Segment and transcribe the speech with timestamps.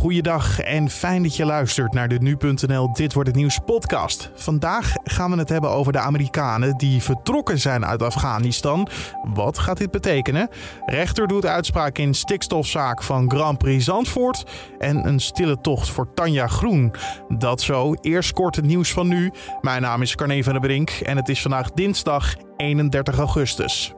[0.00, 4.30] goeiedag en fijn dat je luistert naar de Nu.nl Dit Wordt Het Nieuws podcast.
[4.34, 8.88] Vandaag gaan we het hebben over de Amerikanen die vertrokken zijn uit Afghanistan.
[9.34, 10.48] Wat gaat dit betekenen?
[10.86, 14.44] Rechter doet uitspraak in stikstofzaak van Grand Prix Zandvoort.
[14.78, 16.94] En een stille tocht voor Tanja Groen.
[17.28, 19.32] Dat zo, eerst kort het nieuws van nu.
[19.60, 23.94] Mijn naam is Carne van der Brink en het is vandaag dinsdag 31 augustus.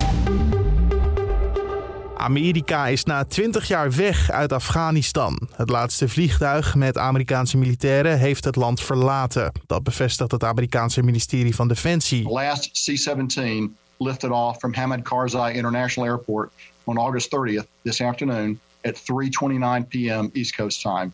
[2.22, 5.48] Amerika is na 20 jaar weg uit Afghanistan.
[5.56, 9.52] Het laatste vliegtuig met Amerikaanse militairen heeft het land verlaten.
[9.66, 12.28] Dat bevestigt het Amerikaanse ministerie van Defensie.
[12.28, 13.46] Last C-17
[13.98, 16.52] lifted off from Hamid Karzai International Airport
[16.84, 20.30] on August 30th this afternoon at 3:29 p.m.
[20.32, 21.12] East Coast time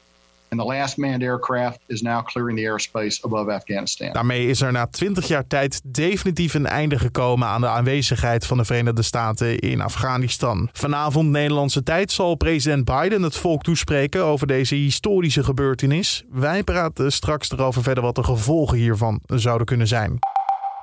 [0.49, 4.13] and the last manned aircraft is now clearing the airspace above Afghanistan.
[4.13, 8.57] Daarmee is er na 20 jaar tijd definitief een einde gekomen aan de aanwezigheid van
[8.57, 10.69] de Verenigde Staten in Afghanistan.
[10.73, 16.25] Vanavond Nederlandse tijd zal president Biden het volk toespreken over deze historische gebeurtenis.
[16.31, 20.19] Wij praten straks erover verder wat de gevolgen hiervan zouden kunnen zijn.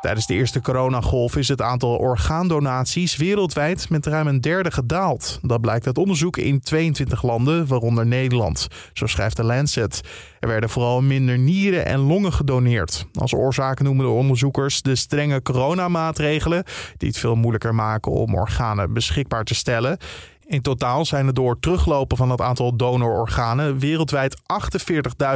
[0.05, 5.39] Tijdens de eerste coronagolf is het aantal orgaandonaties wereldwijd met ruim een derde gedaald.
[5.41, 8.67] Dat blijkt uit onderzoek in 22 landen, waaronder Nederland.
[8.93, 10.01] Zo schrijft de Lancet.
[10.39, 13.05] Er werden vooral minder nieren en longen gedoneerd.
[13.13, 16.63] Als oorzaak noemen de onderzoekers de strenge coronamaatregelen,
[16.97, 19.97] die het veel moeilijker maken om organen beschikbaar te stellen.
[20.45, 24.41] In totaal zijn er door teruglopen van het aantal donororganen wereldwijd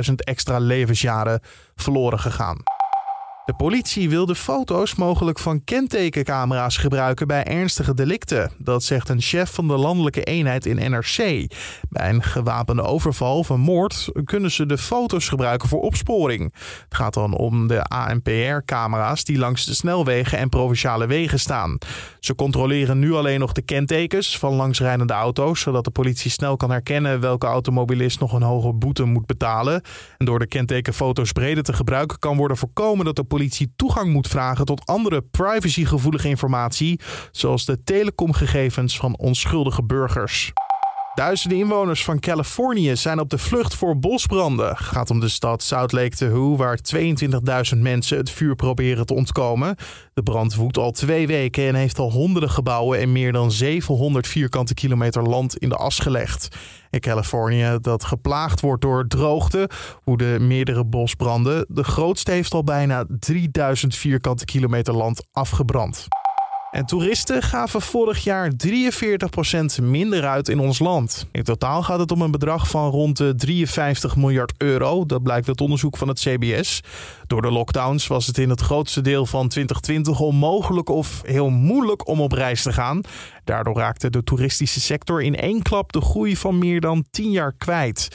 [0.10, 1.42] 48.000 extra levensjaren
[1.76, 2.79] verloren gegaan.
[3.50, 8.52] De politie wil de foto's mogelijk van kentekencamera's gebruiken bij ernstige delicten.
[8.58, 11.48] Dat zegt een chef van de landelijke eenheid in NRC.
[11.90, 16.54] Bij een gewapende overval of een moord kunnen ze de foto's gebruiken voor opsporing.
[16.84, 21.78] Het gaat dan om de ANPR-camera's die langs de snelwegen en provinciale wegen staan.
[22.20, 26.72] Ze controleren nu alleen nog de kentekens van langsrijdende auto's, zodat de politie snel kan
[26.72, 29.82] herkennen welke automobilist nog een hoge boete moet betalen.
[30.18, 34.12] En door de kentekenfoto's breder te gebruiken kan worden voorkomen dat de politie politie toegang
[34.14, 37.00] moet vragen tot andere privacygevoelige informatie,
[37.32, 40.52] zoals de telecomgegevens van onschuldige burgers.
[41.20, 44.78] Duizenden inwoners van Californië zijn op de vlucht voor bosbranden.
[44.78, 46.80] Gaat om de stad South Lake Tahoe, waar
[47.74, 49.76] 22.000 mensen het vuur proberen te ontkomen.
[50.14, 54.28] De brand woedt al twee weken en heeft al honderden gebouwen en meer dan 700
[54.28, 56.48] vierkante kilometer land in de as gelegd.
[56.90, 59.70] In Californië, dat geplaagd wordt door droogte,
[60.04, 61.66] woeden meerdere bosbranden.
[61.68, 66.08] De grootste heeft al bijna 3000 vierkante kilometer land afgebrand.
[66.72, 71.28] En toeristen gaven vorig jaar 43% minder uit in ons land.
[71.32, 75.06] In totaal gaat het om een bedrag van rond de 53 miljard euro.
[75.06, 76.82] Dat blijkt uit onderzoek van het CBS.
[77.28, 82.08] Door de lockdowns was het in het grootste deel van 2020 onmogelijk of heel moeilijk
[82.08, 83.02] om op reis te gaan.
[83.44, 87.54] Daardoor raakte de toeristische sector in één klap de groei van meer dan 10 jaar
[87.58, 88.08] kwijt.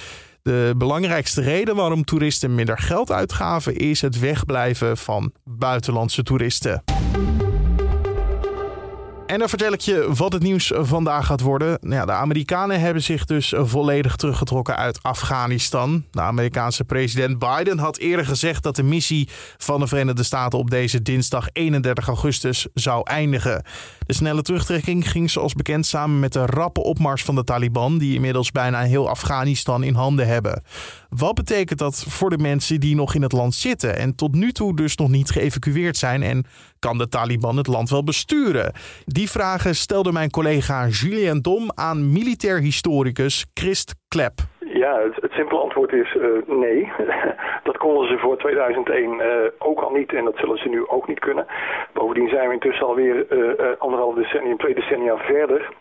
[0.42, 6.82] De belangrijkste reden waarom toeristen minder geld uitgaven is het wegblijven van buitenlandse toeristen.
[9.26, 11.78] En dan vertel ik je wat het nieuws vandaag gaat worden.
[11.80, 16.04] Nou ja, de Amerikanen hebben zich dus volledig teruggetrokken uit Afghanistan.
[16.10, 20.70] De Amerikaanse president Biden had eerder gezegd dat de missie van de Verenigde Staten op
[20.70, 23.64] deze dinsdag 31 augustus zou eindigen.
[24.06, 28.14] De snelle terugtrekking ging zoals bekend samen met de rappe opmars van de Taliban, die
[28.14, 30.62] inmiddels bijna heel Afghanistan in handen hebben.
[31.08, 34.52] Wat betekent dat voor de mensen die nog in het land zitten en tot nu
[34.52, 36.22] toe dus nog niet geëvacueerd zijn?
[36.22, 36.44] En
[36.78, 38.72] kan de Taliban het land wel besturen?
[39.04, 44.34] Die vragen stelde mijn collega Julien Dom aan militair historicus Christ Klep.
[44.58, 46.92] Ja, het, het simpele antwoord is uh, nee.
[47.86, 49.26] konden ze voor 2001 uh,
[49.58, 51.46] ook al niet en dat zullen ze nu ook niet kunnen.
[51.92, 55.72] Bovendien zijn we intussen alweer uh, anderhalf decennium, twee decennia verder.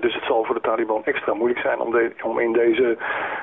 [0.00, 2.96] Dus het zal voor de Taliban extra moeilijk zijn om, om in deze,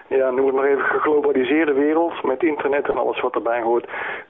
[0.08, 3.88] ja, noem het maar even, geglobaliseerde wereld met internet en alles wat erbij hoort,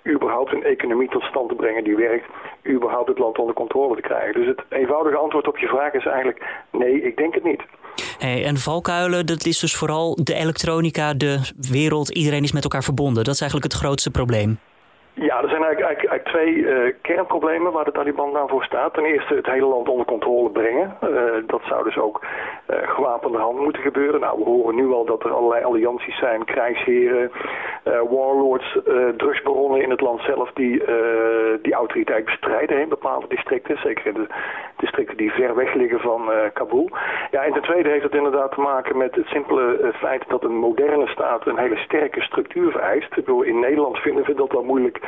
[0.08, 2.26] überhaupt een economie tot stand te brengen die werkt,
[2.68, 4.34] überhaupt het land onder controle te krijgen.
[4.34, 7.62] Dus het eenvoudige antwoord op je vraag is eigenlijk nee, ik denk het niet.
[8.18, 12.84] Hey, en valkuilen, dat is dus vooral de elektronica, de wereld, iedereen is met elkaar
[12.84, 13.24] verbonden.
[13.24, 14.60] Dat is eigenlijk het grootste probleem.
[15.18, 18.94] Ja, er zijn eigenlijk, eigenlijk, eigenlijk twee uh, kernproblemen waar de Taliban nou voor staat.
[18.94, 20.98] Ten eerste het hele land onder controle brengen.
[21.04, 21.10] Uh,
[21.48, 22.22] dat zou dus ook
[22.70, 24.20] uh, gewapende hand moeten gebeuren.
[24.20, 27.32] Nou, we horen nu al dat er allerlei allianties zijn, krijgsheren,
[28.10, 28.78] warlords,
[29.18, 30.84] drugsbaronnen in het land zelf die
[31.62, 33.78] die autoriteit bestrijden in bepaalde districten.
[33.78, 34.28] Zeker in de
[34.76, 36.90] districten die ver weg liggen van Kabul.
[37.32, 40.58] Ja, en ten tweede heeft het inderdaad te maken met het simpele feit dat een
[40.58, 43.10] moderne staat een hele sterke structuur vereist.
[43.10, 45.00] Ik bedoel, in Nederland vinden we dat wel moeilijk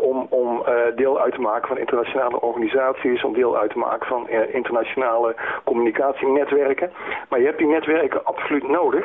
[0.00, 0.64] om, om
[0.96, 6.90] deel uit te maken van internationale organisaties, om deel uit te maken van internationale communicatienetwerken.
[7.28, 9.04] Maar je hebt die netwerken absoluut nodig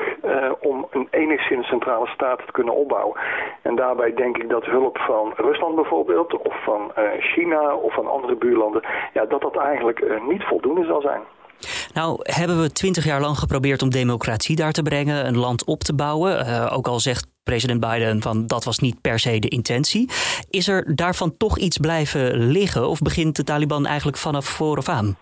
[0.60, 3.20] om een enigszins centrale staat te kunnen opbouwen.
[3.62, 8.36] En daarbij denk ik dat hulp van Rusland bijvoorbeeld, of van China of van andere
[8.36, 8.84] buurlanden,
[9.14, 11.22] ja, dat dat eigenlijk niet voldoende zal zijn.
[11.94, 15.80] Nou, hebben we twintig jaar lang geprobeerd om democratie daar te brengen, een land op
[15.80, 16.36] te bouwen.
[16.72, 20.10] Ook al zegt president Biden van dat was niet per se de intentie.
[20.50, 25.18] Is er daarvan toch iets blijven liggen of begint de Taliban eigenlijk vanaf vooraf aan?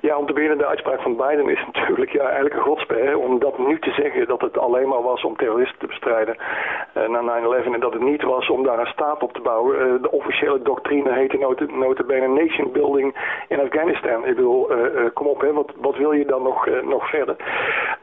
[0.00, 3.18] Ja, om te beginnen, de uitspraak van Biden is natuurlijk ja, eigenlijk een godspe.
[3.18, 6.36] Om dat nu te zeggen dat het alleen maar was om terroristen te bestrijden
[6.96, 9.76] uh, na 9-11 en dat het niet was om daar een staat op te bouwen.
[9.76, 13.14] Uh, de officiële doctrine heette nota, notabene nation building
[13.48, 14.26] in Afghanistan.
[14.26, 17.36] Ik bedoel, uh, kom op, hè, wat, wat wil je dan nog, nog verder?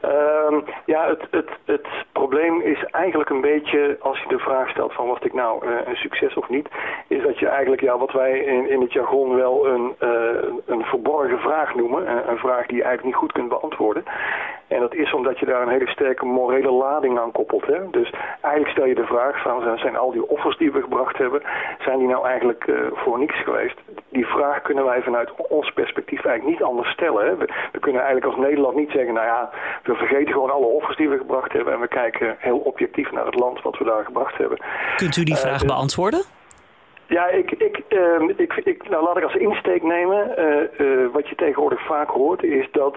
[0.00, 4.92] Ehm, ja, het, het, het probleem is eigenlijk een beetje, als je de vraag stelt
[4.92, 6.68] van was ik nou een succes of niet,
[7.08, 9.94] is dat je eigenlijk, ja, wat wij in, in het jargon wel een,
[10.66, 14.04] een verborgen vraag noemen een, een vraag die je eigenlijk niet goed kunt beantwoorden.
[14.68, 17.66] En dat is omdat je daar een hele sterke morele lading aan koppelt.
[17.66, 17.90] Hè?
[17.90, 21.42] Dus eigenlijk stel je de vraag van zijn al die offers die we gebracht hebben,
[21.78, 23.76] zijn die nou eigenlijk uh, voor niks geweest?
[24.08, 27.26] Die vraag kunnen wij vanuit ons perspectief eigenlijk niet anders stellen.
[27.26, 27.36] Hè?
[27.36, 29.50] We, we, kunnen eigenlijk als Nederland niet zeggen, nou ja,
[29.82, 33.26] we vergeten gewoon alle offers die we gebracht hebben en we kijken heel objectief naar
[33.26, 34.58] het land wat we daar gebracht hebben.
[34.96, 36.22] Kunt u die uh, vraag beantwoorden?
[37.08, 40.28] Ja, ik, ik, uh, ik, ik, nou laat ik als insteek nemen.
[40.28, 40.77] Uh, je
[41.38, 42.96] tegenwoordig vaak hoort is dat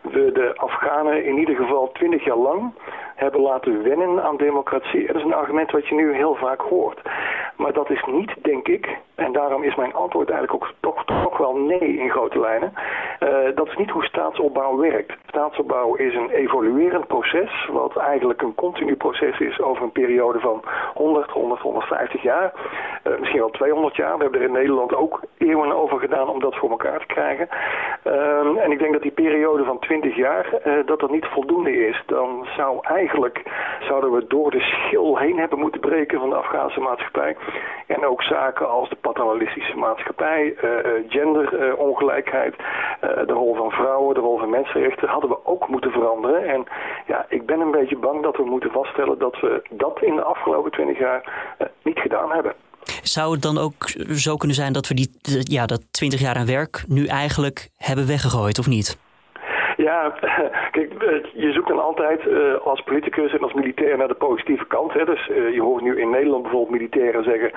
[0.00, 2.72] we de Afghanen in ieder geval twintig jaar lang
[3.14, 5.06] hebben laten wennen aan democratie.
[5.06, 7.00] Dat is een argument wat je nu heel vaak hoort.
[7.56, 11.38] Maar dat is niet, denk ik, en daarom is mijn antwoord eigenlijk ook toch, toch
[11.38, 12.72] wel nee in grote lijnen.
[13.20, 15.12] Uh, dat is niet hoe staatsopbouw werkt.
[15.32, 20.62] Staatsopbouw is een evoluerend proces, wat eigenlijk een continu proces is over een periode van
[20.94, 22.52] 100, 100, 150 jaar.
[23.06, 24.16] Uh, misschien wel 200 jaar.
[24.16, 27.48] We hebben er in Nederland ook eeuwen over gedaan om dat voor elkaar te krijgen.
[28.04, 31.86] Uh, en ik denk dat die periode van 20 jaar, uh, dat dat niet voldoende
[31.86, 32.02] is.
[32.06, 33.42] Dan zou eigenlijk,
[33.80, 37.36] zouden we door de schil heen hebben moeten breken van de Afghaanse maatschappij.
[37.86, 40.54] En ook zaken als de paternalistische maatschappij,
[41.08, 42.56] genderongelijkheid,
[43.00, 46.48] de rol van vrouwen, de rol van mensenrechten, hadden we ook moeten veranderen.
[46.48, 46.64] En
[47.06, 50.22] ja, ik ben een beetje bang dat we moeten vaststellen dat we dat in de
[50.22, 51.20] afgelopen 20 jaar
[51.82, 52.54] niet gedaan hebben.
[53.02, 55.10] Zou het dan ook zo kunnen zijn dat we die,
[55.40, 58.98] ja, dat 20 jaar aan werk nu eigenlijk hebben weggegooid, of niet?
[59.82, 60.12] Ja,
[60.76, 60.92] kijk,
[61.32, 64.92] je zoekt dan altijd uh, als politicus en als militair naar de positieve kant.
[64.92, 65.04] Hè.
[65.04, 67.50] Dus uh, je hoort nu in Nederland bijvoorbeeld militairen zeggen...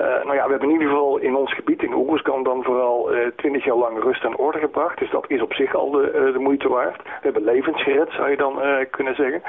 [0.00, 3.10] Uh, nou ja, we hebben in ieder geval in ons gebied, in Oeruzkan dan vooral
[3.36, 4.98] twintig jaar lang rust en orde gebracht.
[4.98, 7.02] Dus dat is op zich al de, de moeite waard.
[7.02, 9.42] We hebben levens gered, zou je dan kunnen zeggen.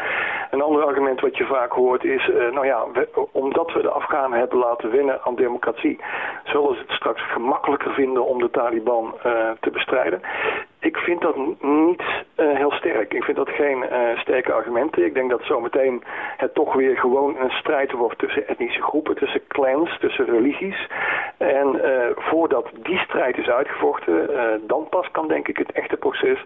[0.51, 2.31] Een ander argument wat je vaak hoort is...
[2.51, 2.85] nou ja,
[3.31, 5.99] omdat we de Afghanen hebben laten winnen aan democratie...
[6.43, 9.13] zullen ze het straks gemakkelijker vinden om de Taliban
[9.59, 10.21] te bestrijden.
[10.93, 12.01] Ik vind dat niet
[12.37, 13.13] uh, heel sterk.
[13.13, 15.05] Ik vind dat geen uh, sterke argumenten.
[15.05, 16.03] Ik denk dat zometeen
[16.37, 20.87] het toch weer gewoon een strijd wordt tussen etnische groepen, tussen clans, tussen religies.
[21.37, 24.29] En uh, voordat die strijd is uitgevochten,
[24.67, 26.43] dan pas kan denk ik het echte proces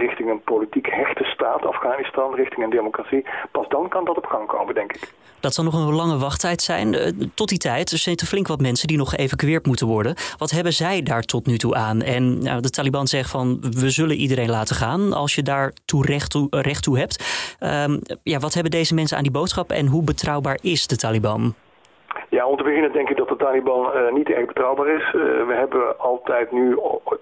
[0.00, 3.24] richting een politiek hechte staat, Afghanistan, richting een democratie.
[3.52, 5.12] Pas dan kan dat op gang komen, denk ik.
[5.40, 6.94] Dat zal nog een lange wachttijd zijn.
[6.94, 10.14] Eh, tot die tijd er flink wat mensen die nog geëvacueerd moeten worden.
[10.36, 12.02] Wat hebben zij daar tot nu toe aan?
[12.02, 16.06] En nou, de Taliban zegt van we zullen iedereen laten gaan als je daar toe
[16.06, 17.24] recht, toe, recht toe hebt.
[17.60, 21.54] Um, ja, wat hebben deze mensen aan die boodschap en hoe betrouwbaar is de Taliban?
[22.28, 25.04] Ja, om te beginnen denk ik dat de Taliban uh, niet erg betrouwbaar is.
[25.06, 27.18] Uh, we hebben altijd nu op,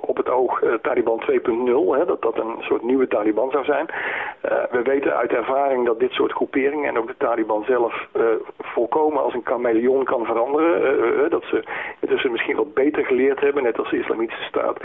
[0.00, 3.86] op het oog Taliban 2.0, dat dat een soort nieuwe Taliban zou zijn.
[4.70, 8.08] we weten uit ervaring dat dit soort groeperingen en ook de Taliban zelf
[8.58, 11.30] volkomen als een chameleon kan veranderen.
[11.30, 11.64] dat ze
[12.10, 14.78] intussen misschien wat beter geleerd hebben, net als de Islamitische Staat,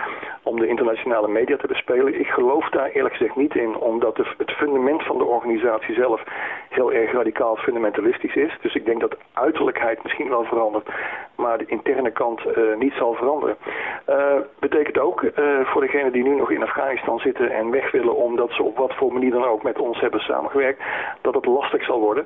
[0.43, 2.19] om de internationale media te bespelen.
[2.19, 6.23] Ik geloof daar eerlijk gezegd niet in, omdat het fundament van de organisatie zelf
[6.69, 8.57] heel erg radicaal fundamentalistisch is.
[8.61, 10.89] Dus ik denk dat uiterlijkheid misschien wel verandert,
[11.35, 13.55] maar de interne kant uh, niet zal veranderen.
[14.09, 15.31] Uh, betekent ook uh,
[15.63, 18.95] voor degenen die nu nog in Afghanistan zitten en weg willen omdat ze op wat
[18.95, 20.83] voor manier dan ook met ons hebben samengewerkt,
[21.21, 22.25] dat het lastig zal worden.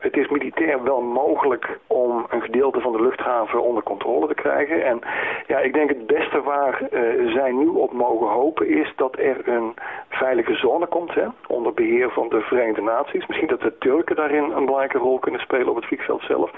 [0.00, 2.07] het is militair wel mogelijk om
[2.38, 4.84] een gedeelte van de luchthaven onder controle te krijgen.
[4.84, 5.00] En
[5.46, 6.88] ja, ik denk het beste waar
[7.34, 9.74] zij nu op mogen hopen is dat er een
[10.08, 13.26] veilige zone komt, hè, onder beheer van de Verenigde Naties.
[13.26, 16.50] Misschien dat de Turken daarin een belangrijke rol kunnen spelen op het vliegveld zelf.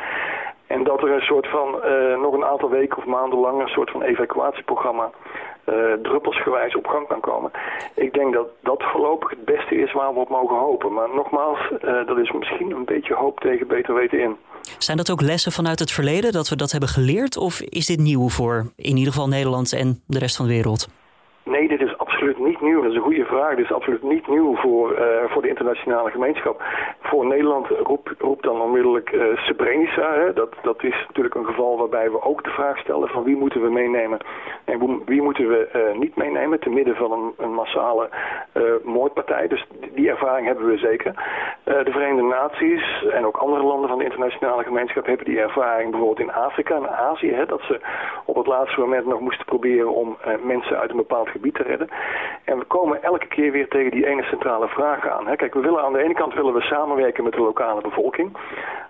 [0.74, 1.68] En dat er een soort van,
[2.20, 5.10] nog een aantal weken of maanden lang, een soort van evacuatieprogramma
[5.66, 7.50] uh, druppelsgewijs op gang kan komen.
[7.94, 10.92] Ik denk dat dat voorlopig het beste is waar we op mogen hopen.
[10.92, 11.58] Maar nogmaals,
[12.06, 14.36] dat is misschien een beetje hoop tegen beter weten in.
[14.78, 17.36] Zijn dat ook lessen vanuit het verleden dat we dat hebben geleerd?
[17.36, 20.88] Of is dit nieuw voor in ieder geval Nederland en de rest van de wereld?
[21.44, 21.89] Nee, dit is
[22.20, 22.80] absoluut niet nieuw.
[22.80, 23.54] Dat is een goede vraag.
[23.54, 26.62] Dit is absoluut niet nieuw voor, uh, voor de internationale gemeenschap.
[27.00, 27.66] Voor Nederland
[28.18, 30.14] roept, dan onmiddellijk uh, Srebrenica.
[30.14, 30.32] Hè.
[30.32, 33.62] Dat, dat is natuurlijk een geval waarbij we ook de vraag stellen van wie moeten
[33.62, 34.18] we meenemen
[34.64, 38.08] en wie moeten we uh, niet meenemen te midden van een, een massale
[38.84, 39.48] moordpartij.
[39.48, 41.14] Dus die, die, ervaring hebben we zeker.
[41.64, 46.28] de Verenigde Naties en ook andere landen van de internationale gemeenschap hebben die ervaring bijvoorbeeld
[46.28, 47.32] in Afrika en Azië.
[47.32, 47.80] Hè, dat ze
[48.24, 51.88] op het laatste moment nog moesten proberen om mensen uit een bepaald gebied te redden.
[52.44, 55.26] En we komen elke keer weer tegen die ene centrale vraag aan.
[55.26, 55.36] Hè.
[55.36, 58.36] Kijk, we willen aan de ene kant willen we samenwerken met de lokale bevolking.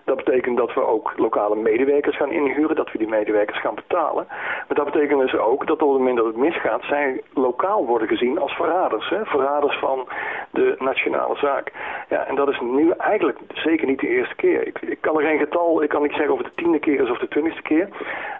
[0.03, 4.25] Dat betekent dat we ook lokale medewerkers gaan inhuren, dat we die medewerkers gaan betalen.
[4.67, 8.07] Maar dat betekent dus ook dat op het moment dat het misgaat, zij lokaal worden
[8.07, 9.09] gezien als verraders.
[9.09, 9.25] Hè.
[9.25, 10.07] Verraders van
[10.51, 11.71] de nationale zaak.
[12.09, 14.67] Ja, en dat is nu eigenlijk zeker niet de eerste keer.
[14.67, 17.01] Ik, ik kan er geen getal, ik kan niet zeggen of het de tiende keer
[17.01, 17.87] is of de twintigste keer.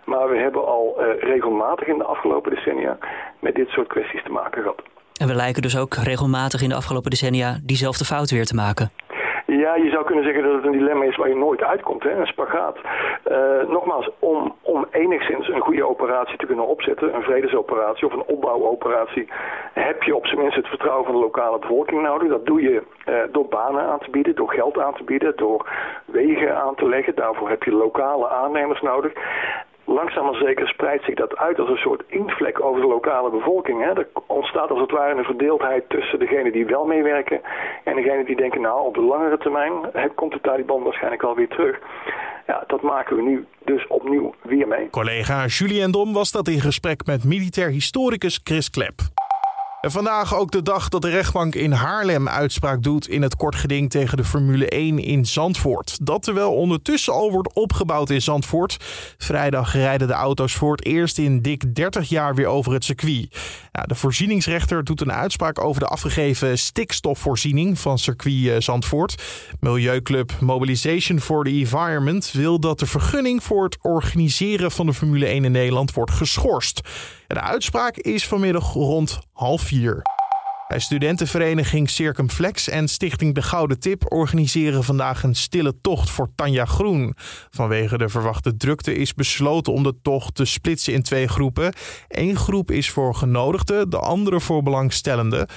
[0.05, 2.97] Maar we hebben al uh, regelmatig in de afgelopen decennia
[3.39, 4.70] met dit soort kwesties te maken gehad.
[5.21, 8.91] En we lijken dus ook regelmatig in de afgelopen decennia diezelfde fout weer te maken.
[9.45, 12.11] Ja, je zou kunnen zeggen dat het een dilemma is waar je nooit uitkomt, hè?
[12.11, 12.77] een spagaat.
[12.77, 13.37] Uh,
[13.67, 19.27] nogmaals, om, om enigszins een goede operatie te kunnen opzetten, een vredesoperatie of een opbouwoperatie,
[19.73, 22.29] heb je op zijn minst het vertrouwen van de lokale bevolking nodig.
[22.29, 25.69] Dat doe je uh, door banen aan te bieden, door geld aan te bieden, door
[26.05, 27.15] wegen aan te leggen.
[27.15, 29.13] Daarvoor heb je lokale aannemers nodig
[29.93, 33.83] langzaam maar zeker spreidt zich dat uit als een soort inktvlek over de lokale bevolking.
[33.83, 33.89] Hè.
[33.89, 37.41] Er ontstaat als het ware een verdeeldheid tussen degenen die wel meewerken
[37.83, 39.71] en degenen die denken, nou op de langere termijn
[40.15, 41.79] komt de Taliban waarschijnlijk alweer terug.
[42.47, 44.89] Ja, dat maken we nu dus opnieuw weer mee.
[44.89, 48.99] Collega Julien Dom was dat in gesprek met militair historicus Chris Klep.
[49.81, 53.89] En vandaag ook de dag dat de rechtbank in Haarlem uitspraak doet in het kortgeding
[53.89, 55.97] tegen de Formule 1 in Zandvoort.
[56.01, 58.77] Dat terwijl ondertussen al wordt opgebouwd in Zandvoort.
[59.17, 63.35] Vrijdag rijden de auto's voor het eerst in dik 30 jaar weer over het circuit.
[63.71, 69.23] De voorzieningsrechter doet een uitspraak over de afgegeven stikstofvoorziening van circuit eh, Zandvoort.
[69.59, 75.25] Milieuclub Mobilization for the Environment wil dat de vergunning voor het organiseren van de Formule
[75.25, 76.81] 1 in Nederland wordt geschorst.
[77.33, 80.01] De uitspraak is vanmiddag rond half vier.
[80.67, 86.65] Bij studentenvereniging Circumflex en Stichting De Gouden Tip organiseren vandaag een stille tocht voor Tanja
[86.65, 87.15] Groen.
[87.49, 91.73] Vanwege de verwachte drukte is besloten om de tocht te splitsen in twee groepen.
[92.07, 95.47] Eén groep is voor genodigden, de andere voor belangstellenden.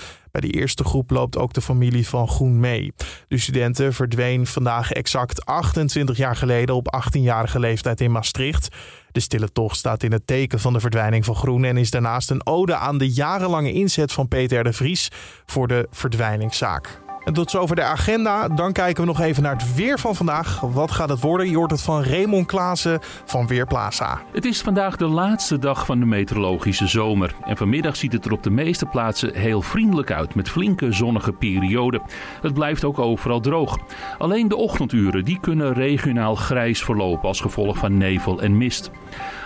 [0.40, 2.92] Bij die eerste groep loopt ook de familie van Groen mee.
[3.28, 8.68] De studenten verdween vandaag exact 28 jaar geleden op 18-jarige leeftijd in Maastricht.
[9.12, 12.30] De stille tocht staat in het teken van de verdwijning van Groen en is daarnaast
[12.30, 15.10] een ode aan de jarenlange inzet van Peter de Vries
[15.46, 17.03] voor de verdwijningszaak.
[17.24, 18.48] En tot zover de agenda.
[18.48, 20.60] Dan kijken we nog even naar het weer van vandaag.
[20.60, 21.50] Wat gaat het worden?
[21.50, 24.22] Je hoort het van Raymond Klaassen van Weerplaza.
[24.32, 27.34] Het is vandaag de laatste dag van de meteorologische zomer.
[27.44, 31.32] En vanmiddag ziet het er op de meeste plaatsen heel vriendelijk uit met flinke zonnige
[31.32, 32.02] perioden.
[32.42, 33.78] Het blijft ook overal droog.
[34.18, 38.90] Alleen de ochtenduren die kunnen regionaal grijs verlopen als gevolg van nevel en mist.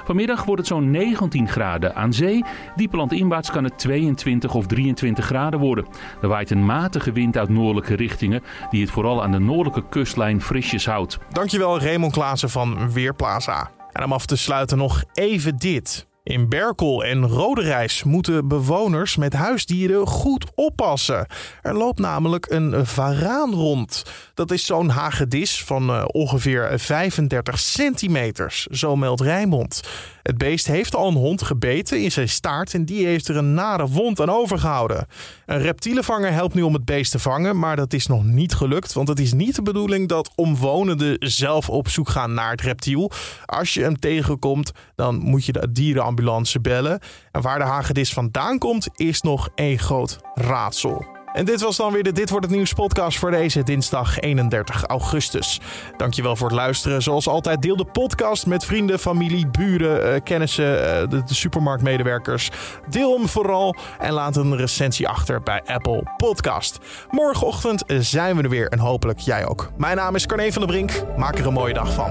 [0.08, 2.44] Vanmiddag wordt het zo'n 19 graden aan zee.
[2.76, 5.86] Diepe landinwaarts kan het 22 of 23 graden worden.
[6.22, 10.42] Er waait een matige wind uit noordelijke richtingen die het vooral aan de noordelijke kustlijn
[10.42, 11.18] frisjes houdt.
[11.32, 13.70] Dankjewel Raymond Klaassen van Weerplaza.
[13.92, 16.07] En om af te sluiten nog even dit.
[16.28, 21.26] In Berkel en Roderijs moeten bewoners met huisdieren goed oppassen.
[21.62, 24.02] Er loopt namelijk een varaan rond.
[24.34, 29.80] Dat is zo'n hagedis van uh, ongeveer 35 centimeters, zo meldt Rijnmond.
[30.22, 33.54] Het beest heeft al een hond gebeten in zijn staart en die heeft er een
[33.54, 35.06] nare wond aan overgehouden.
[35.46, 38.92] Een reptielenvanger helpt nu om het beest te vangen, maar dat is nog niet gelukt,
[38.92, 43.10] want het is niet de bedoeling dat omwonenden zelf op zoek gaan naar het reptiel.
[43.44, 46.16] Als je hem tegenkomt, dan moet je de dierenambulance
[46.60, 47.00] bellen.
[47.32, 51.16] En waar de hagedis vandaan komt, is nog een groot raadsel.
[51.32, 54.84] En dit was dan weer de Dit Wordt Het Nieuws podcast voor deze dinsdag 31
[54.84, 55.60] augustus.
[55.96, 57.02] Dankjewel voor het luisteren.
[57.02, 62.50] Zoals altijd deel de podcast met vrienden, familie, buren, uh, kennissen, uh, de, de, supermarktmedewerkers.
[62.88, 66.78] Deel hem vooral en laat een recensie achter bij Apple Podcast.
[67.10, 69.70] Morgenochtend zijn we er weer en hopelijk jij ook.
[69.76, 71.04] Mijn naam is Carne van der Brink.
[71.16, 72.10] Maak er een mooie dag van.